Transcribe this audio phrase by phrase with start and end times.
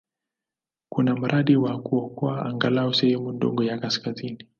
[0.89, 4.47] Kuna mradi wa kuokoa angalau sehemu ndogo ya kaskazini.